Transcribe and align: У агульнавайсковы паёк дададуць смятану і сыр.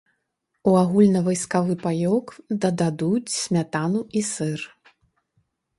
У 0.71 0.71
агульнавайсковы 0.83 1.75
паёк 1.85 2.27
дададуць 2.67 3.31
смятану 3.41 4.01
і 4.17 4.21
сыр. 4.33 4.59